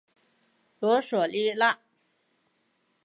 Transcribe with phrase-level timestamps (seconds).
[0.79, 1.77] 罗索利纳。